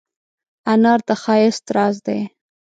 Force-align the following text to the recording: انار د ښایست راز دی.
انار 0.71 0.99
د 1.07 1.09
ښایست 1.23 1.65
راز 1.75 1.95
دی. 2.05 2.19